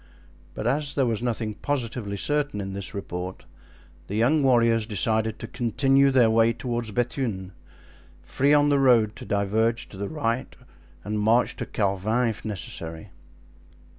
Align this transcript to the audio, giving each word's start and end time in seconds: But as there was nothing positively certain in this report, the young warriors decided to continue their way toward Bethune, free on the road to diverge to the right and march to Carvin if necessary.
But 0.55 0.65
as 0.65 0.95
there 0.95 1.05
was 1.05 1.21
nothing 1.21 1.53
positively 1.53 2.17
certain 2.17 2.59
in 2.59 2.73
this 2.73 2.95
report, 2.95 3.45
the 4.07 4.15
young 4.15 4.41
warriors 4.41 4.87
decided 4.87 5.37
to 5.37 5.47
continue 5.47 6.09
their 6.09 6.31
way 6.31 6.53
toward 6.53 6.91
Bethune, 6.95 7.51
free 8.23 8.51
on 8.51 8.69
the 8.69 8.79
road 8.79 9.15
to 9.17 9.25
diverge 9.25 9.87
to 9.89 9.97
the 9.97 10.09
right 10.09 10.55
and 11.03 11.19
march 11.19 11.55
to 11.57 11.67
Carvin 11.67 12.29
if 12.29 12.43
necessary. 12.43 13.11